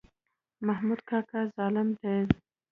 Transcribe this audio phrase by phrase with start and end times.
[0.67, 2.15] محمود کاکا ظالم دی.